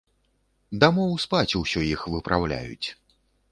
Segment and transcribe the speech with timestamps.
[0.83, 2.87] Дамоў спаць усё іх выпраўляюць.